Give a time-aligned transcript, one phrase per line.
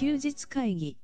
[0.00, 0.96] 休日会議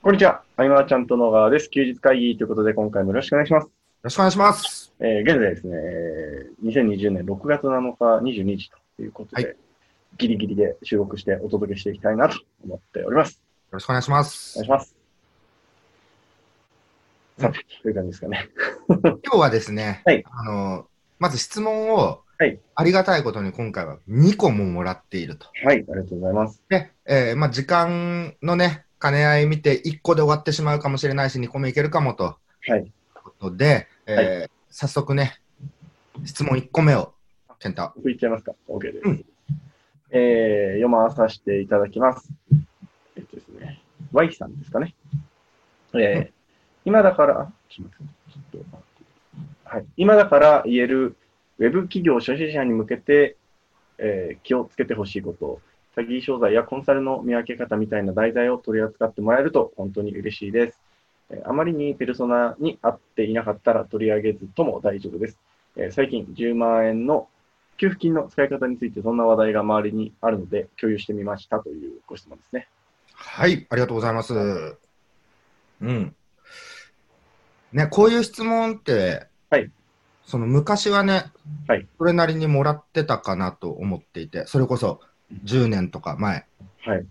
[0.00, 0.40] こんにちは。
[0.56, 1.68] アイマーちゃんと野川です。
[1.68, 3.64] 休日会議ということで、今回もよろしくお願いします。
[3.64, 3.70] よ
[4.04, 4.94] ろしくお願いします。
[5.00, 9.54] えー現在ですね、えー2020年6月7日22時ということで、は
[10.16, 13.32] ギリギリで収録してお届けしていきたいなと思っております。
[13.32, 13.38] よ
[13.72, 14.70] ろしくお願いしまおす願いし。
[14.70, 14.96] ます。
[17.38, 18.48] さて、という感じですかね。
[18.88, 20.86] 今日はですね、はいあの、
[21.18, 25.46] まず質問を、はいありがたいことに今回は2個ももらっていると。
[25.64, 26.62] はい、ありがとうございます。
[26.68, 32.36] で、えーまあ、時間のね、兼ね合い見て1個で終わってしまうかもしれないし、2個目いけるかもと。
[32.68, 32.92] はい。
[33.14, 35.40] ことで、えー早速ね、
[36.26, 37.14] 質問1個目を、
[37.58, 37.94] 健太。
[38.02, 38.98] 振いっちゃいますか ?OK です。
[39.04, 39.24] うん
[40.10, 42.28] えー読まさせていただきます。
[43.16, 43.80] えっとですね、
[44.12, 44.94] Y さんですかね。
[45.94, 46.30] えーうん
[46.84, 47.88] 今だから、あちょっ
[48.52, 48.66] と待って
[49.64, 51.16] はい、今だから言える
[51.58, 53.36] ウェブ企業初心者に向けて、
[53.98, 55.60] えー気をつけてほしいこと、
[55.96, 60.82] 詐欺商材やコンサルの見分け方みたいな題材を取り扱ってもらえると本当に嬉しいです。
[61.30, 65.38] えーあまりにペルソナに合っていなかったら取り上げずとも大丈夫です。
[65.76, 67.28] えー最近10万円の
[67.78, 72.68] 給付金の使い方についてそんな話題が周りにあるので共有してみましたというご質問ですね。
[73.12, 74.34] はい、ありがとうございます。
[74.34, 76.14] うん。
[77.72, 79.70] ね、こういう質問って、はい
[80.26, 81.26] その昔はね、
[81.68, 85.00] はいそれなりにもらってたかなと思っていて、それこそ
[85.44, 86.44] 10年とか前。
[86.80, 87.06] はい。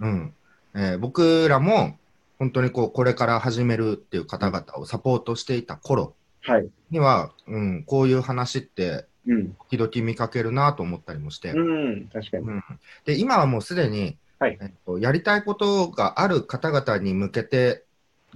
[0.00, 0.34] うん
[0.74, 1.98] えー僕らも
[2.38, 6.68] 本当にこうこれから始めるっていう方々をサポートしていた頃はい。
[6.90, 9.56] には、うん、こういう話ってうん。
[9.68, 12.08] 時々見かけるなと思ったりもして、うん。
[12.12, 12.44] 確かに。
[12.44, 12.62] うん
[13.04, 17.84] で今はもうすでに、はいえっと、やりたいことがある方々に向けて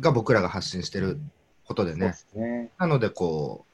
[0.00, 1.20] が僕らが発信してる
[1.66, 2.70] ことでそうでね、すね。
[2.78, 3.73] なのでこう、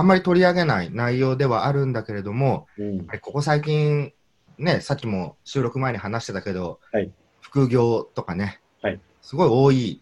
[0.00, 4.14] あんまり取り上げない内容ではあるんだけれども、うんここ最近、
[4.56, 7.10] ね、さっきも収録前に話してたけど、はい
[7.42, 10.00] 副業とかね、はいすごい多い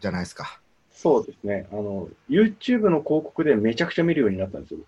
[0.00, 0.60] じゃないですか。
[0.90, 1.68] そうですね。
[1.70, 4.80] あの、YouTube の広告でめちゃくちゃ見るようになったんですよ。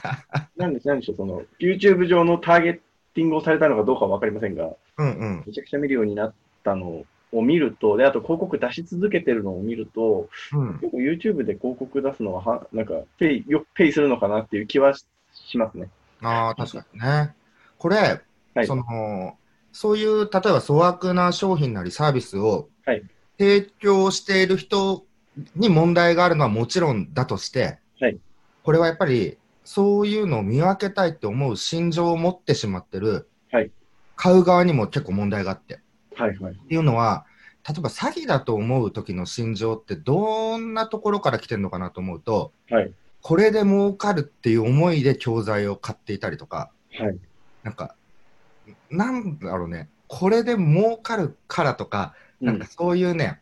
[0.56, 2.80] なんで、なんでしょう、その、YouTube 上のターゲッ
[3.12, 5.44] ティングをされたのかどうかはわかりませんが、うんうん。
[5.44, 6.34] めちゃくちゃ見るようになっ
[6.64, 15.90] たのを見ると、で、あと広告出し続けてるのを見ると、うん、結構 YouTube で広告出すのはは、なんか、ペイ、よくペイするのかなっていう気はししますね。
[16.22, 17.34] ああ、確かにね。
[17.78, 18.22] これ、
[18.54, 18.66] はい。
[18.66, 19.36] その、
[19.72, 23.02] そういう、例えば粗悪な商品なりサービスをはい
[23.38, 25.04] 提供している人
[25.54, 28.18] に問題があるのはもちろんだとして、はい
[28.62, 33.70] これはやっぱり、そういうのを見分けたいって思う心情を持ってしまってる、はい
[34.16, 35.80] 買う側にも結構問題があって。
[36.24, 36.54] っはい、はい。
[36.54, 37.26] ていうのは、
[37.68, 42.92] 例えば詐欺だと思う時の心情ってどんなところから来てるのかなと思うと、はい。
[43.20, 47.18] これで儲かるっていう思いで教材を買っていたりとか、はい。
[47.64, 47.96] なんか、
[48.88, 53.40] なんだろうね、これで儲かるからとか、なんかそういうね、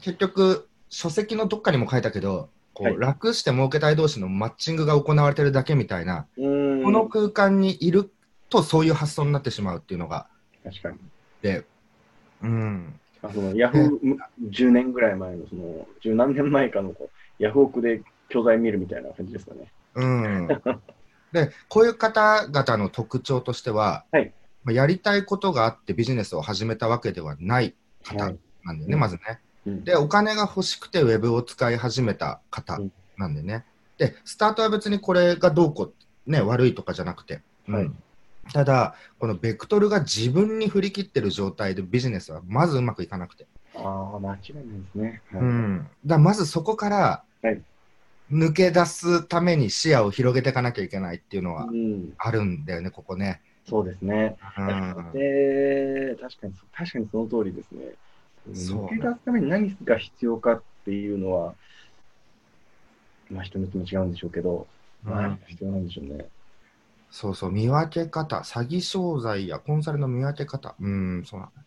[0.00, 6.84] 結局、書籍のどっかにも書いたけど、こうはい楽して儲けたい同士のマッチングが行われてるだけみたいな、うん。
[6.84, 8.08] この空間にいる
[8.50, 10.28] とそういう発想になってしまうっていうのが、
[10.62, 10.98] 確かに。
[11.42, 11.64] で、
[12.42, 14.16] うん、あそのヤフー、
[14.50, 16.94] 10年ぐらい前の、その、十何年前かの
[17.38, 19.72] ヤフオクで教材見るみたいな感じですかね。
[19.94, 20.48] うん。
[21.32, 24.32] で、こういう方々の特徴としては、はい。
[24.64, 28.38] まあやりたいことがあってビジネスを始めたわけではない方はい。
[28.64, 29.00] なんだよね、うん。
[29.00, 29.40] まずね。
[29.66, 29.84] うん。
[29.84, 32.92] で、お金が欲しくてウェブを使い始めた方うん。
[33.16, 33.64] なんでね。
[33.98, 35.92] で、スタートは別にこれがどうこ
[36.26, 37.82] う、ね、悪いとかじゃなくて、はい。
[37.84, 38.02] うん
[38.52, 43.46] ただ、このベクトルが自分に振り切ってる状態でビジネスはまずうまくいかなくて。
[43.74, 45.22] ああ、間違いないですね。
[45.32, 47.62] はいうん、だまずそこからはい
[48.30, 53.40] 抜け出すために視野を広げていかなきゃいけないっていうのはうん、あるんだよね、ここね。
[53.66, 54.36] そうですね。
[54.58, 57.94] うんで、確かに、確かにその通りですね。
[58.50, 61.54] 抜け出すために何が必要かっていうのは、
[63.30, 64.66] まあ人によっても違うんでしょうけど、
[65.06, 66.26] うん何が必要なんでしょうね。
[67.10, 71.62] そうそう、見分け方、詐欺商材やコンサルの見分け方、うん、そうなんだ。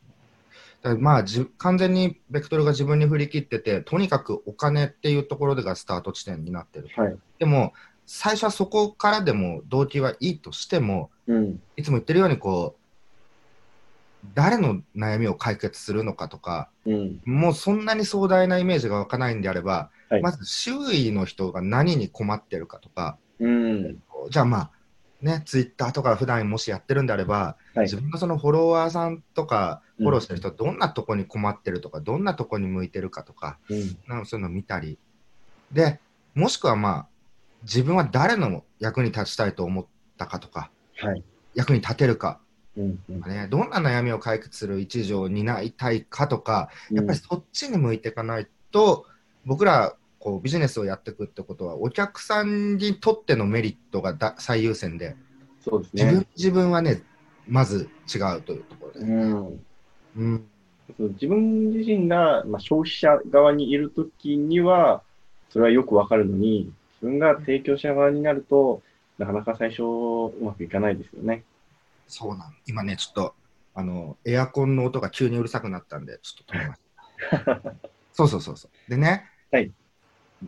[0.81, 6.89] だまあじ、完全にベクトルが自分に振り切ってて、とにかくお金っていうところでがスタート地点になってる。
[6.95, 7.17] はい。
[7.39, 7.73] でも、
[8.05, 11.61] 最初はそこからでも動機はいいとしても、うん。
[11.75, 12.81] いつも言ってるように、こう、
[14.35, 17.21] 誰の悩みを解決するのかとか、うん。
[17.25, 23.97] もうそんなに壮大なイメージが湧かないんであれば、はいまず周囲の人が何に困ってるかとか、うん。
[24.29, 24.71] じゃあまあ、
[25.21, 27.85] ね、ツイッターとか普段もしやってるんであれば、はい。
[27.85, 30.05] 自分のそのフォロワーさんとか、うん。
[30.05, 33.97] フォローしてる人、どんなとこに困ってるとか、どんなとこに向いてるかとか、うん。
[34.07, 34.97] なんかそういうのを見たり、
[35.71, 35.99] で、
[36.33, 37.07] もしくはまあ、
[37.63, 39.85] 自分は誰の役に立ちたいと思っ
[40.17, 41.23] たかとか、はい。
[41.53, 42.39] 役に立てるか。
[42.75, 43.21] うんうん。
[43.21, 49.05] ね、どんな悩みを解決する一助を担いたいかとか、やっぱりそっちに向いていかないと、
[49.45, 55.15] 僕らこうビジネスをやっていくってことは、お客さんにとってのメリットがだ最優先で、
[55.59, 56.27] そうです自分ね。
[56.37, 57.01] 自分はね、
[57.47, 58.99] まず違うというところで。
[58.99, 59.65] うん
[60.17, 60.47] うん
[60.97, 65.01] 自分自身が、まあ、消費者側にいるときには、
[65.49, 68.81] それはよくわかるのに、自分が提供者側になると、
[69.17, 71.45] なかなか最初、うまくいかないですよね。
[72.07, 73.35] そうなん今ね、ちょっと
[73.73, 76.81] あのエアコンの音が急にうるさくなったんで、ちょっと止めまし
[77.45, 77.75] た。
[78.11, 78.89] そうそうそうそう。
[78.89, 79.71] でね、はい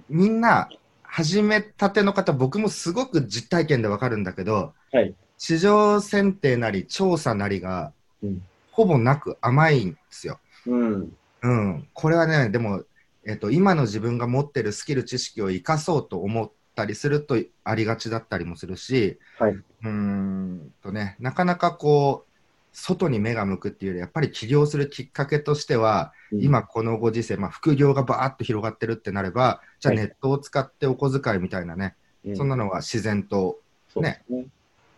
[0.09, 0.69] みんな
[1.03, 5.13] 始めたての方、僕もすごく実体験でわかるんだけど、はい。
[5.37, 8.41] 市場選定なり調査なりが、うん
[8.73, 10.39] ほぼなく甘いんですよ。
[10.65, 11.17] うん。
[11.43, 12.83] うん、これはね、でも、
[13.25, 19.51] えっと、今の自分が持ってるスキル、知識を生かそうと思ったりするとありがちだったりもするし、はい。
[19.51, 22.32] うーんとね、なかなかこう、
[22.73, 33.59] 外に目が向くっていうより、やっぱり起業するきっかけとしては、今このご時世、まあ、副業がバーッと広がってるってなれば、じゃあはいネットを使ってお小遣いみたいなね、うん、そんなのは自然と
[33.93, 34.47] そうですね。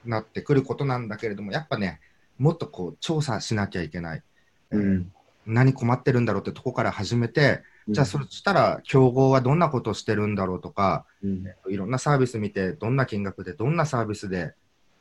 [0.05, 1.99] なってくることなんだけれども、やっぱね、
[2.37, 4.23] もっとこう調査しなきゃいけない。
[4.71, 5.11] うん。
[5.45, 11.45] 何困ってるんだろうってとこから始めて、じゃあそしたら競合はどんなことをしてるんだろうとか、うん。
[11.69, 14.53] いろんなサービス見て、どんな金額で、どんなサービスで、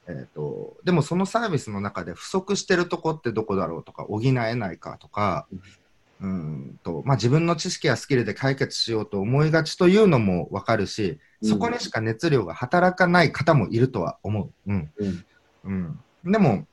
[0.07, 5.47] えー、とでもそのサービスの中で不足してるとこってどこだろうとか、補えないかとか、
[6.21, 14.73] うんとまあ、自分の知識やスキルで解決しようと思いがちというのも分かるし、そこにしか熱量が働かない方もいるとは思う。
[14.73, 14.93] うん。
[14.97, 15.25] うん。
[16.25, 16.67] うん、でも、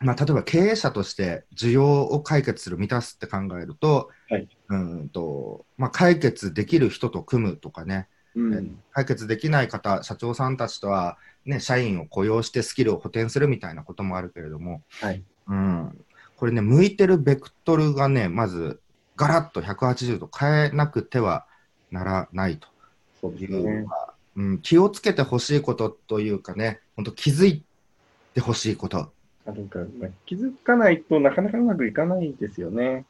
[0.00, 4.48] まあ、例えば経営者として需要を解決する、満たすって考えると、はい。
[4.68, 8.08] うんとまあ、解決できる人と組むとかね、
[8.38, 8.78] うん。
[8.92, 15.22] 解決できない方、社長さんたちとは、ね、社員を雇用してスキルを補填するみたいなこともあるけれども、はい。
[15.48, 16.04] うん、
[16.36, 18.80] これね、向いてるベクトルがね、まず
[19.16, 21.46] ガラッと180度変えなくては
[21.90, 22.68] ならないと
[23.20, 23.86] そうでいうすね。
[24.36, 27.64] うん、気をつけてほしいことというかね、本当気づい
[28.34, 29.10] てほしいこと。
[29.46, 33.04] あなんか、まあ、気づかないとなかなかうまくいかないですよね。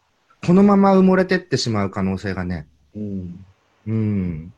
[0.47, 2.67] このまま埋もれてってしまう可能性がね、
[2.97, 3.45] うん。
[3.87, 4.53] うん、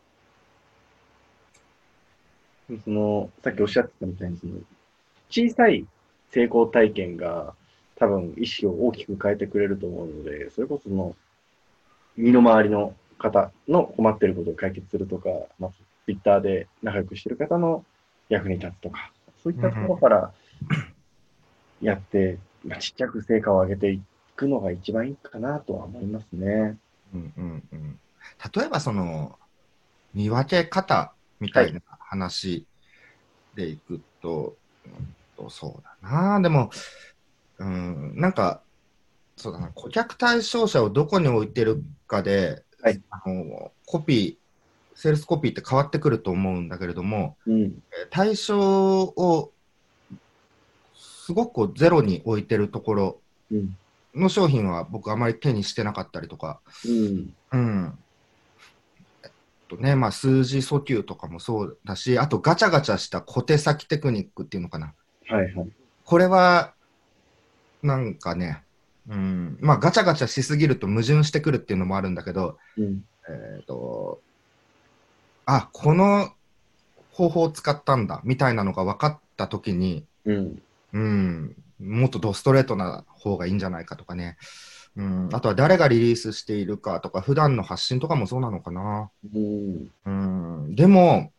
[2.79, 4.55] その、さっきおっしゃってたみたいに、その
[5.31, 5.87] 小さい
[6.31, 7.55] 成功体験が
[7.97, 11.15] 多分意識を大きく変えてくれると思うので、それこその、
[12.17, 15.29] 身の回りの方の困ってることを解決するとか、
[15.59, 15.71] まあ、
[16.07, 17.85] ツイッターで仲良くしてる方の
[18.29, 19.13] 役に立つとか、
[19.43, 20.33] そういったところから
[21.81, 24.03] やって、まあ、ちっちゃく成果を上げてい
[24.37, 26.77] くのが一番いいかなとは思いますね。
[27.15, 27.99] うん、うん、うん。
[28.55, 29.39] 例えばその、
[30.15, 32.67] 見分け方みたいな話
[33.55, 34.57] でいくと、
[34.87, 36.71] うんとそうだな、でも、
[37.59, 38.61] うん、なんか、
[39.37, 47.63] そうだな、顧客対象者をどこに置いてるかで、はいあのコピー、セールスコピーって変わってくると思うんだけれども、うん。
[47.63, 47.73] えー
[48.11, 49.53] 対象を
[50.95, 53.21] すごくゼロに置いてるところ
[53.51, 53.77] うん。
[54.15, 57.35] の商品は僕あまり手にしてなかったりとか、うん。
[57.53, 57.99] うん。
[59.71, 64.95] とね、まあ数字訴求とかもそうだし、あとガチャガチャした小手先テクニックっていうのかな。
[65.29, 65.69] はいはい。
[66.05, 66.75] これは、
[67.83, 68.65] なんかね、
[69.09, 73.05] うん、まあガチャガチャしすぎると矛盾してくるっていうのもあるんだけど、うん。
[73.29, 74.21] えっ、と、
[75.47, 76.33] あ、この
[77.13, 80.63] 方法を使ったんだ、みたいなのが分かったときに、うん。
[80.93, 84.37] うん、もっとドストレートな方がいいんじゃないかとかね。
[84.97, 89.11] うん、あとは誰がリリースしているかとか、普段の発信とかもそうなのかな。
[89.35, 89.91] うん。
[90.05, 90.11] う
[90.69, 91.33] ん、でも、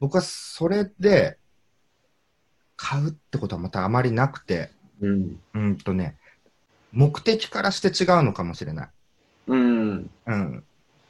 [0.00, 1.38] 僕はそれで
[2.76, 5.40] 買うってことはまたあまりなくて、うん。
[5.54, 6.16] うんとね、
[6.92, 8.88] 目的からして違うのかもしれない。
[9.48, 10.10] うん。
[10.26, 10.64] うん。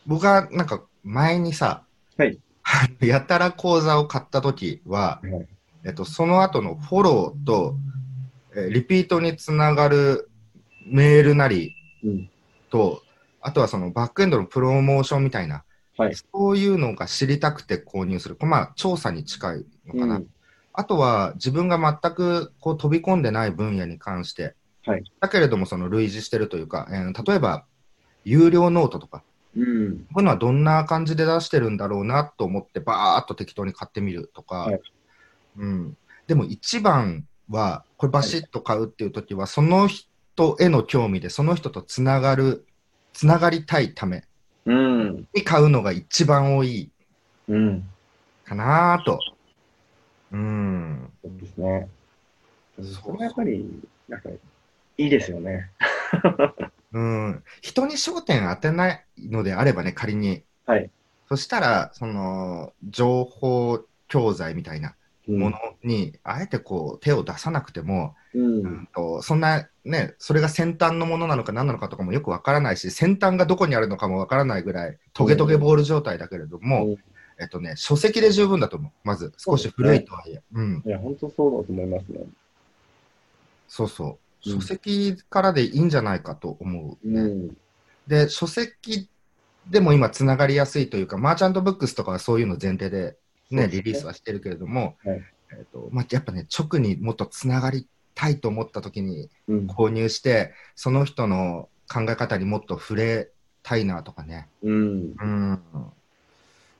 [0.06, 1.82] 僕はなんか前にさ、
[2.16, 2.38] はい
[3.00, 5.46] やたら講座を買った時は、はい
[5.84, 7.76] えっと、その後のフォローと、
[8.56, 10.30] えーリピートにつながる
[10.86, 12.30] メールなりうん。
[12.70, 13.02] と、
[13.40, 15.64] あとはそのバックエンドのプロモーションみたいな、
[15.96, 16.14] はい。
[16.14, 18.36] そういうのが知りたくて購入する。
[18.40, 20.16] まあ、調査に近いのかな。
[20.16, 20.26] うん
[20.76, 27.64] あとは自分が全くこう飛び込んでない分野に関して、はいだけれどもその類似してるというか、えー例えば
[28.24, 29.22] 有料ノートとか、
[29.56, 29.98] うん。
[30.12, 34.80] こういうのはどんな感じで出してるんだろうなと思って、バーっと適当に買ってみるとか、はい
[35.58, 40.08] うん、でも一番は、これバシッと買うっていう時は、その人
[40.60, 42.66] への興味で、その人とつながる、
[43.12, 44.24] つながりたいため
[44.66, 45.26] うん。
[45.34, 46.90] に買うのが一番多い
[47.48, 47.84] うん。
[48.44, 49.28] かなと。
[50.30, 51.12] うん。
[51.22, 51.88] そうですね。
[53.02, 53.66] それはやっぱり、
[54.08, 54.30] なんか、
[54.98, 55.70] いいですよね。
[56.92, 60.46] うん、人に焦点当てないのであればね、仮に。
[60.66, 60.90] はい。
[61.28, 64.96] そしたら、その、情報教材みたいな
[65.28, 68.62] うんものに、あえてこう、手を出さなくても、うん。
[68.62, 76.96] うんとそんなね、それが先端のものなのか何なのかとかもよくわからないし、先端がどこにあるのかもわからないぐらい、トゲトゲボール状態だけれども、うん
[77.40, 78.92] えっとね、書籍で十分だと思う。
[79.02, 80.42] まず、少し古いとはいえ。
[80.52, 82.20] うん、いや、本当そうだと思いますね。
[83.68, 84.08] そうそう。
[84.08, 87.56] うん書籍からでいいんじゃないかと思う、ねうん。
[88.06, 89.08] で、書籍
[89.70, 93.16] でも今つながりやすいというか、マーチャントブックスとかはそういうの前提で、
[93.50, 95.22] ね、リリースはしてるけれども、はい
[95.52, 99.66] えっとまあ、やっぱね、直にもっとつながりたいと思った時にうん。
[99.66, 103.30] 購入して、その人の考え方にもっと触れ
[103.62, 104.48] たいなとかね。
[104.62, 105.14] うん。
[105.20, 105.60] うん、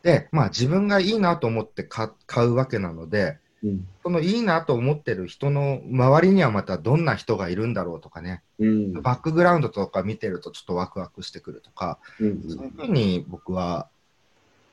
[0.02, 3.88] で、まあ自分がいいなと思って買買うわけなので、うん。
[4.02, 8.92] そのいいなと思ってる人の周りにはまたどんな人がいるんだろうとかね、うん。
[9.02, 13.88] バックグラウンドとか見てるとちょっとワクワクしてくるとか、うんそういうふうに僕は、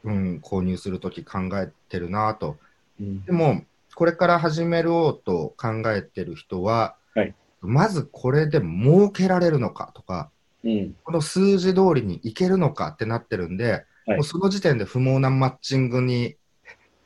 [0.04, 2.58] うん、購入するとき考えてるなと。
[3.00, 3.64] うんでも、
[3.96, 10.32] これから始めようと考えてる人は、はいまずこれで儲けられるのかとか、
[10.64, 10.96] うん。
[11.04, 16.36] この数字通りにいけるのかってなってるんで、はいもうその時点で不毛なマッチングに、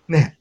[0.07, 0.39] ね、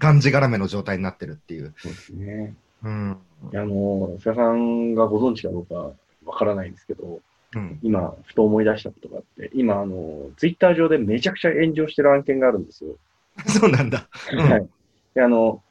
[0.00, 1.72] がんじがらめの状態になってるっていう。
[1.78, 2.56] そうですね。
[2.82, 3.18] うん。
[3.52, 5.92] いやあの、菅さんがご存知かどうか
[6.24, 7.20] わからないんですけど、
[7.54, 7.78] うん。
[7.82, 12.96] 今、ふと思い出したことがあって、今、あの、ツイッター上でめちゃくちゃ炎上してる案件があるんですよ。
[13.46, 14.08] そうなんだ。
[14.32, 14.68] うんはい。
[15.14, 15.62] で、あの、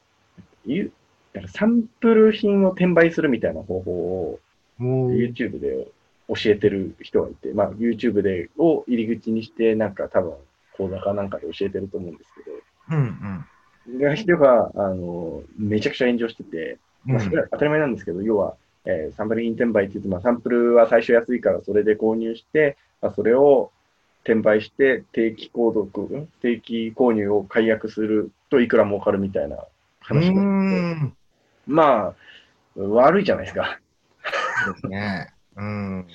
[1.48, 4.40] サンプル品を転売するみたいな方法を
[4.80, 5.88] YouTube で
[6.28, 10.34] 教えてる人がいて、まあ YouTube でを入り口にして、なんか多分
[10.78, 12.42] 講座かなんかで教えてると思うんですけ
[12.96, 13.46] うん
[13.88, 16.78] ど、で人が、あの、めちゃくちゃ炎上してて、
[17.08, 17.14] うん。
[17.14, 23.72] まあそれは当たり前なんですけど、要は、えーサンプル品転売って言って、まあサンプルは最初安いからそれで購入して、まあ、それを
[24.24, 29.68] 転売して定期購読、ん定期購入を解約するといくら儲かるみたいなう
[30.14, 30.76] 話があって、
[31.06, 31.18] ん。
[31.68, 32.16] まあ、
[32.76, 33.80] 悪いじゃないですか。
[34.66, 35.34] そうですね。
[35.56, 36.08] うん。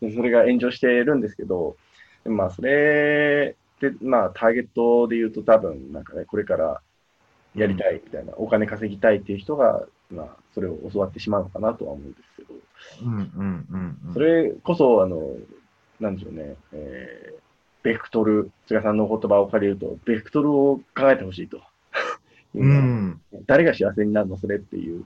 [0.00, 1.76] でそれが炎上してるんですけど、
[2.24, 6.80] でまあ、それで、まあ、ターゲットで言うと多分、なんかね、これから
[7.54, 12.54] やりたいみたいな、お金稼ぎたいっていう人が、まあ、それを教わってしまうのかなとは思うんですけど、
[13.04, 14.14] うんうんうんうん。
[14.14, 15.36] それこそ、あの、
[16.00, 17.46] なんでしょうね、えー
[17.86, 21.60] ベクトル、菅さんのお言葉を借りると、ベクトルを考えてほしいと。
[22.60, 23.20] うん。
[23.46, 25.04] 誰が幸せになるの、それっていう。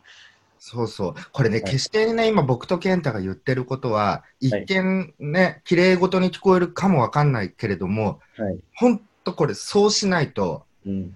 [0.58, 1.14] そうそう。
[1.32, 8.58] これね、はい決してね、今僕と健太が言ってることは、一見ね、綺麗事に聞こえるかもわかんないけれども、はい。
[8.74, 11.14] ほんとこれ、そうしないとうん。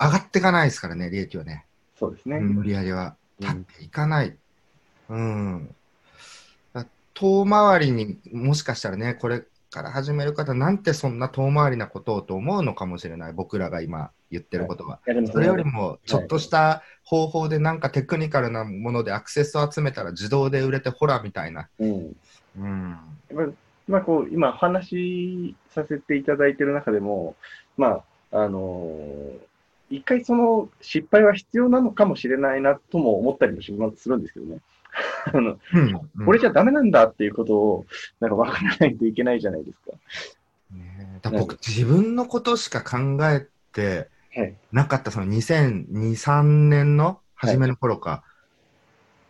[0.00, 1.66] 上がっていかないですからね、利益はね。
[1.98, 2.36] そうですね。
[2.36, 3.04] うん売り上げは。
[3.04, 4.36] うん立っていかない。
[5.08, 5.74] うん。
[6.74, 6.84] だ
[7.14, 15.00] 遠回りにもしかしたらね、これから始める方、なんてそんな遠回りなことをと思うのかもしれない、僕らが今言ってることは。
[15.06, 21.68] いやでもそれよりも、ちょっとした方法で、なんかテクニカルなものでアクセスを集めたら自動で売れて、ほらみたいな。
[21.78, 22.16] うん。
[22.58, 22.96] うん。
[23.88, 27.34] まあ、こう、今、お話しさせていただいている中でも、
[27.76, 29.50] まあ、あのー
[29.90, 34.60] 一回その失敗は必要なのかもしれないなとも思ったりもしまするんですけどね。
[35.32, 37.86] あの、うんこれじゃダメなんだっていうことを、
[38.20, 39.96] なんか分からないといけないじゃないですか。
[40.76, 44.54] ねだ僕、自分のことしか考えてはい。
[44.72, 48.24] なかった、その2002、3年の初めの頃か。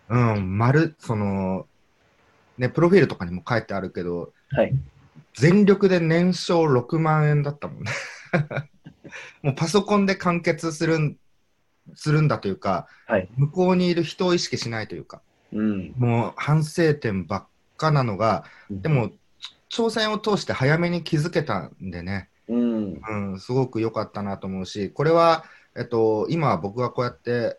[0.09, 1.67] うん、丸、その、
[2.59, 4.73] ね、プロフィールとかにも書いてあるけど、はい。
[5.35, 7.91] 全力で年商6万円だったもんね。
[9.43, 11.17] もうパソコンで完結するん
[11.95, 13.29] するんだというか、はい。
[13.37, 15.95] 向こうにいる人を意識しないというか、うん。
[15.97, 19.11] もう反省点ばっかなのが、でも、
[19.71, 23.01] 挑戦を通して早めに気づけたんでね、うん。
[23.09, 25.45] うん、すごく良かったなと思うし、これは、
[25.77, 27.59] えっと、今僕がこうやって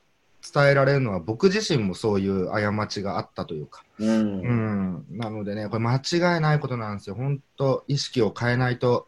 [0.53, 4.10] 伝えられるのは、僕自身もそういう過ちがあったというか、うん。
[4.10, 7.15] うん、なのでね、これ間違いないことなんですよ。
[7.15, 9.07] 本当、意識を変えないと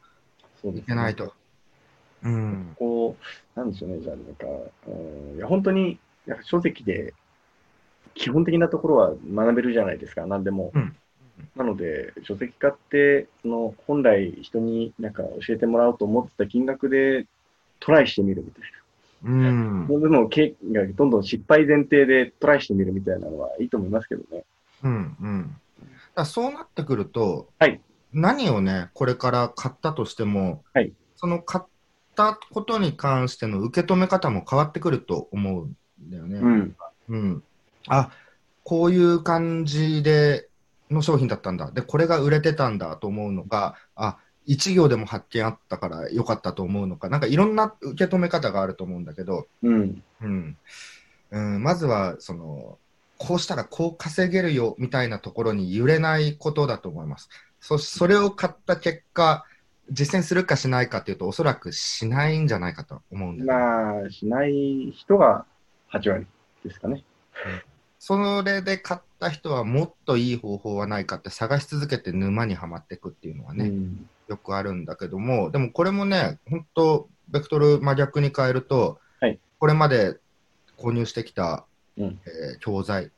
[0.63, 1.33] いけないと。
[2.23, 3.17] うん、こ
[3.55, 4.45] う、なんでしょうね、じゃあ、なんか、
[4.87, 5.99] うん、いや、本当に、
[6.43, 7.13] 書籍で、
[8.13, 10.71] 基本的なところは学べるじゃないですか、何でも。
[10.73, 10.95] うん
[11.55, 17.25] なので、書籍化って、その、本来人になんか教えてもらおうと思ってた金額で
[17.79, 18.79] トライしてみるみたいな。
[19.25, 24.43] うん、でも、経がどんどん失敗前提でトライしてみるみたいなのはいいと思いますけどね。
[24.83, 25.55] うん、うん。
[26.15, 27.79] だそうなってくると、はい
[28.15, 31.65] 何をね、これから買ったとしても、はいその買っ
[32.15, 35.75] たことに関しての受け止め方も変わってくると思うん
[36.11, 36.39] だよね。
[36.39, 36.75] うん。
[37.09, 37.43] うん、
[37.87, 38.11] あ
[38.63, 40.49] こういう感じで
[40.89, 50.03] の商品だったんだでこれが売れてたんだと思うのかあ一行でも発見あったから良かったと思うのかなんかいろんな受け止め方があると思うんだけど、うん。
[50.21, 50.57] うん
[51.31, 52.77] うん、まずはその
[53.17, 57.29] こうしたらこう稼げるよみたいなところに揺れないことだと思います。
[57.59, 59.45] そそれを買った結果
[59.89, 65.45] 実践するかしないかっていうとおそらくしないんじゃないかと思うんだよねまあ、しない人が
[65.91, 66.27] 8割
[66.63, 67.03] ですかね。
[67.99, 80.17] それで買った人はもっといい方法はないかって探し続けて沼にはまっていくっていうのはね、うんよくあるんだけども、でもこれもね、本当、ベクトル真逆に変えると、はいこれまで
[80.77, 81.65] 購入してきた、
[81.97, 83.11] うんえー教材、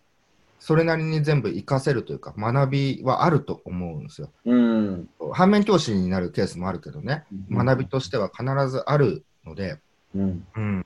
[0.59, 4.31] それなりに全部活かせるというか、学びはあると思うんですよ。
[4.45, 5.09] うん。
[5.31, 9.77] 反面教師になるケースもあるけどね、学びとしては必ずあるので、
[10.15, 10.47] うん。
[10.55, 10.85] うん、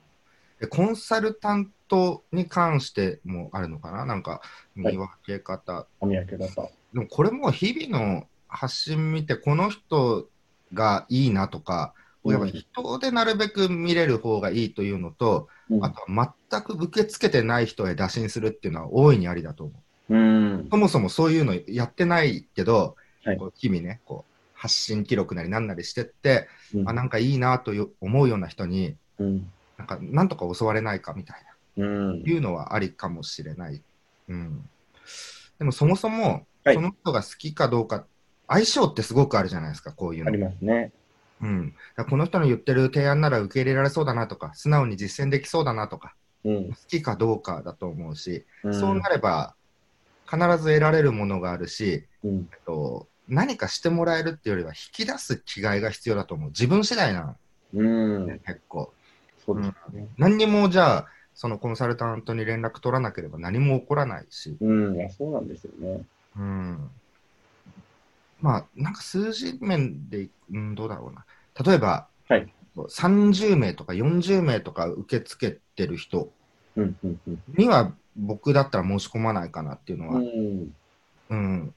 [0.60, 4.40] でコンサルタントに関してもあるのかな、なんか
[4.74, 6.70] 見分け方、お見分け方。
[6.94, 10.28] でもこれも日々の発信見て、この人
[10.72, 12.00] がいいなとか、うん
[12.32, 19.72] やっぱ人でなるべく見れる方がいいというのと、うんあとは全く受け付けてない人へ打診するっていうのは大いにありだと思
[20.10, 20.14] う。
[20.14, 20.68] うん。
[20.70, 29.50] そもそもそういうのやってないけど、はいこう日々ね、こう発信記録なりなんなりしてって、うんあなんかいいなという思うような人に、うん。
[29.78, 31.49] なんかなんとか襲われないかみたいな。
[31.76, 32.22] うん。
[32.26, 33.82] いうのはありかもしれない。
[34.28, 34.68] うん、
[35.58, 38.04] でもそもそも、はいその人が好きかどうか、
[38.46, 40.28] 相性ってすごくあるじゃないですか、こういうの。
[40.28, 40.92] ありますね。
[41.40, 41.74] うん、
[42.08, 46.68] この人の言ってる提案なら受け入れられそうだなとか、素直に実践できそうだなとか、うん。
[46.68, 49.54] 好きかどうかだと思うし、うんそうなれば
[50.30, 52.48] 必ず得られるものがあるし、うん。
[52.52, 56.50] えっと、何かしてもらえるっていうよりは引き出す気概が必要だと思う。
[56.50, 57.36] 自分次第な
[57.74, 58.40] うん。
[58.46, 58.92] 結構。
[59.44, 60.06] そうですね。
[60.18, 64.96] 何にもじゃあ、そのコンサルタントに連絡取らなければ何も起こらないし、うん。
[64.96, 66.02] いや、そうなんですよね。
[66.36, 66.90] うん
[68.40, 71.24] まあ、なんか数字面で、うん、どうだろうな。
[71.62, 76.30] 例えば、はい30名とか40名とか受け付けてる人。
[77.58, 80.74] には僕だったら申し込まないかなっていうのは、うん。
[81.30, 81.74] うん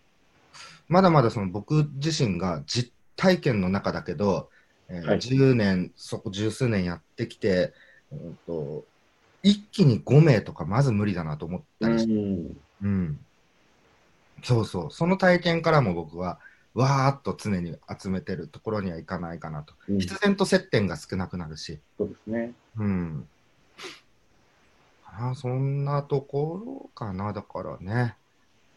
[0.87, 4.49] まだまだその僕自身が実体験の中だけど、
[4.89, 7.73] えーはい10年、そこ十数年やってきて、
[8.11, 8.85] うんと、
[9.43, 12.57] 一気に5名とかまず無理だなと思ったりしてうん。
[12.81, 13.19] うん、
[14.41, 16.39] そうそう、その体験からも僕は、
[16.73, 19.73] わーっと常に集めてるところにはいかないかなと。
[19.87, 22.53] うん必然と接点が少なくなるし、そうですね。
[22.77, 23.27] うん。
[25.05, 28.15] かなそんなところかな、だからね。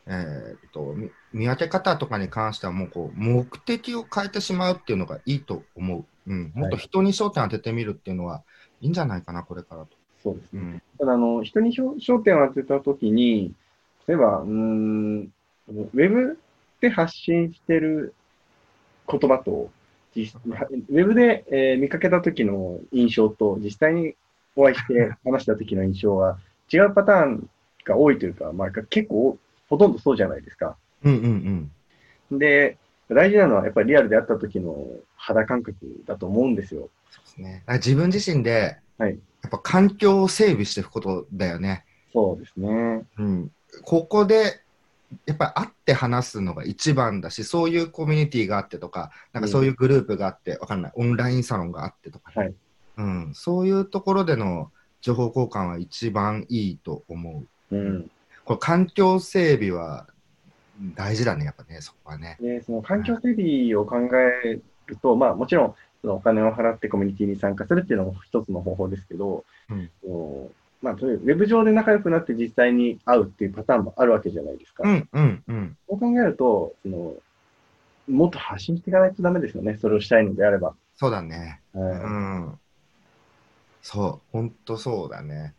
[0.08, 6.04] えーっと、み見分け方とかに関しては、もうこう、目的を変えてしまうっていうのがいいと思う。
[6.28, 6.52] うん。
[6.54, 8.44] もっと人に焦点当ててみるっていうのは、
[8.80, 9.95] いいんじゃないかな、これからと。
[10.26, 10.60] そうですね。
[10.62, 10.82] うん。
[10.98, 13.54] ただ、あの、人に焦焦点を当てたときに、
[14.08, 15.20] 例えば、うーん、
[15.68, 16.38] ウェブ
[16.80, 18.12] で発信してる
[19.08, 19.70] 言葉と、
[20.14, 24.14] 実ウェブで、えー見かけた時の印象と、実際に
[24.56, 26.38] お会いして 話した時の印象は
[26.72, 27.48] 違うパターン
[27.84, 30.76] が多いというか、まあ、結構、ほとんどそうじゃないですか。
[31.04, 31.70] うんうん
[32.30, 32.38] うん。
[32.38, 34.86] で、大事なのはやっぱりリアルで会った時の
[35.16, 36.88] 肌感覚だと思うんですよ。
[37.10, 37.62] そうですね。
[37.68, 41.84] 自分自身で、はいやっぱ環境を整備していくことだよね。
[42.12, 43.04] そうですね。
[43.16, 44.60] うん、ここで
[45.24, 52.54] やっぱり会って話すのが一番だし、そういうコミュニティがあってとか、なんかそういうグループがあって、わかんない、オンラインサロンがあってとか、はい
[52.96, 57.76] うん、そういうところでの情報交換は一番いいと思う。
[57.76, 58.10] うん。
[58.44, 60.08] これ環境整備は
[60.94, 62.36] 大事だね、やっぱね、そこはね。
[62.40, 70.54] で、その環境整備を考えると、まあもちろん、そのお金を払ってコミュニティに参加するっていうのも一つの方法ですけど、うんこう
[70.84, 74.84] まあ、そういうウェブ上で仲良くなって実際に会うっていうパターンもあるわけじゃないですか。
[74.86, 75.76] うん、うん、うん。
[75.88, 77.14] そう考えると、その、
[78.08, 79.78] もっと発信していかないとダメですよね。
[79.80, 80.74] それをしたいのであれば。
[80.94, 81.60] そうだね。
[81.74, 81.94] うはい
[82.50, 82.58] ん。
[83.82, 85.54] そう、本当そうだね。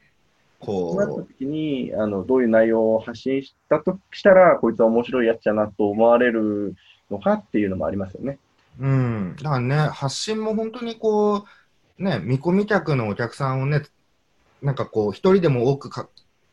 [0.63, 6.75] そうなったこ時に、あの、どういう内容を発信したとしたら、こいつは面白いやつだなと思われる
[7.11, 8.39] のかっていうのもありますよね。
[8.79, 9.35] う、うん。
[9.37, 11.45] だからね、発信も本当にこ
[11.99, 13.83] う、ね、見込み客のお客さんをね、
[14.61, 16.09] なんかこう、一人でも多くか、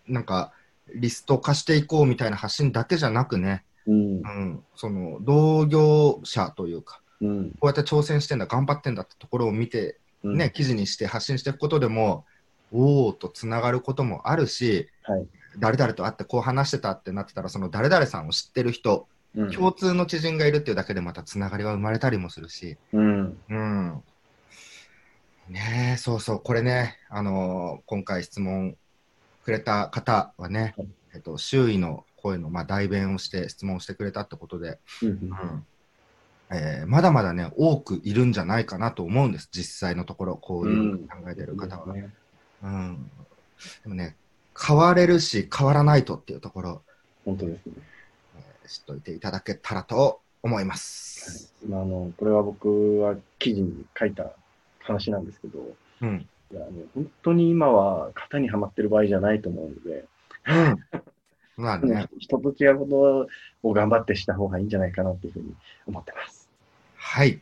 [0.06, 0.52] なんか、
[0.94, 4.28] リスト化していこうみたいな発信だけじゃなくね、うんう。
[4.28, 7.50] ん、その、同業者というか、うん。
[7.52, 12.24] こうやって挑戦してんだ、頑張ってんだってところを見て、うんね、記事にして発信していくことでも、
[12.72, 15.26] おおとつながることもあるし、はい。
[15.58, 19.06] 誰々と会ってこう話してたってなってたら、その誰々さんを知ってる人、
[19.37, 19.51] うん。
[19.51, 23.38] 共通の知人がいるっていうだけでまたつながりは生まれたりもするし、うん。
[23.49, 24.03] うん。
[25.49, 28.77] ねえ、そうそう、これね、あのー今回質問
[29.44, 30.88] くれた方はね、はい。
[31.14, 35.66] えっと、周囲の声の、まあ、代弁をして質問してくれたってことで、うんうん。
[36.51, 41.92] えーまだまだね、多くいるんじゃないかなと思うんです、実際のところ、こういう考えてる方は。
[41.92, 42.11] ね。
[42.62, 43.11] うん、
[43.83, 44.16] でもね、
[44.59, 46.83] 変われるし、変わらないとっていうところ、
[47.25, 47.73] 本当ですね。
[48.64, 51.53] えー知っといていただけたらと思います。
[51.68, 54.33] まあ、あの、これは僕は記事に書いた
[54.81, 55.59] 話なんですけど、
[56.03, 56.27] うん。
[56.53, 60.05] いやあの本当に今は型にはまってる場合じゃないと思うので、
[60.46, 60.77] うん。
[61.62, 63.29] まあね、人と違うこ
[63.62, 65.55] とを頑張ってした方がいいんじゃないかなっていうふうに
[65.87, 66.50] 思ってます。
[66.96, 67.40] はい。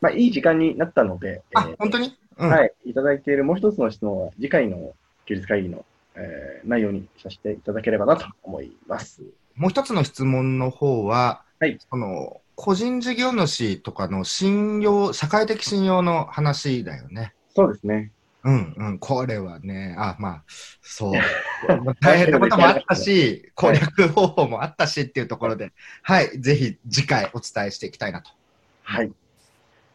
[0.00, 2.16] まあ、いい時間になったので、あ、えー本当に？
[2.38, 2.48] うん。
[2.48, 4.94] はい、いただいているもう一つの質問は、次回の
[5.26, 5.84] 休日会議の、
[6.16, 9.22] えー内容にさせていただければなと思います。
[9.56, 17.34] もう一つの質問の方は、はいその個人事業主とかの信用、社会的信用の話だよね。
[17.54, 18.12] そうですね。
[18.44, 20.44] うんうん、これはね、あ、まあ、
[20.80, 21.12] そう。
[22.00, 28.30] 大変なこともあったし、攻略方法もあったしっていうところで、はい、ぜひ次回お伝えしていきたいなと。
[28.82, 29.12] はい。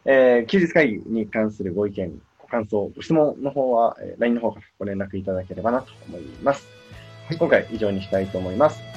[0.06, 6.66] えー休日会議に関するご意見、ご感想、ご質問の方は、えー LINE の方からご連絡いただければなと思います。
[7.28, 8.97] はい今回以上にしたいと思います。